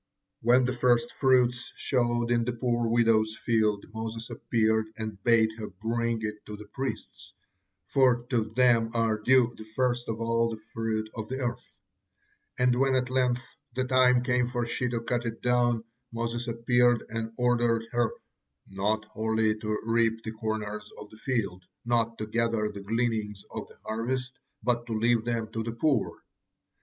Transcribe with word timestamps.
When 0.41 0.65
the 0.65 0.75
first 0.75 1.13
fruits 1.13 1.71
showed 1.75 2.31
in 2.31 2.43
the 2.45 2.53
poor 2.53 2.87
widow's 2.87 3.37
field, 3.37 3.85
Moses 3.93 4.31
appeared 4.31 4.87
and 4.97 5.23
bade 5.23 5.51
her 5.59 5.67
bring 5.79 6.23
it 6.23 6.43
to 6.47 6.57
the 6.57 6.65
priests, 6.65 7.35
for 7.85 8.23
to 8.31 8.45
them 8.55 8.89
are 8.95 9.19
due 9.19 9.53
'the 9.55 9.63
first 9.75 10.09
of 10.09 10.19
all 10.19 10.49
the 10.49 10.59
fruit 10.73 11.07
of 11.13 11.29
the 11.29 11.37
earth'; 11.37 11.71
and 12.57 12.79
when 12.79 12.95
at 12.95 13.11
length 13.11 13.43
the 13.75 13.83
time 13.83 14.23
came 14.23 14.47
for 14.47 14.63
he 14.63 14.89
to 14.89 15.01
cut 15.01 15.23
it 15.23 15.39
down, 15.39 15.83
Moses 16.11 16.47
appeared 16.47 17.03
and 17.09 17.31
ordered 17.37 17.83
her 17.91 18.11
'not 18.67 19.05
wholly 19.05 19.53
to 19.59 19.77
reap 19.85 20.23
the 20.23 20.31
corners 20.31 20.89
of 20.97 21.11
the 21.11 21.17
field, 21.17 21.65
not 21.85 22.17
to 22.17 22.25
gather 22.25 22.71
the 22.71 22.81
gleanings 22.81 23.43
of 23.51 23.67
the 23.67 23.77
harvest, 23.85 24.39
but 24.63 24.87
to 24.87 24.97
leave 24.97 25.25
them 25.25 25.47
for 25.53 25.61
the 25.63 25.71
poor.' 25.73 26.23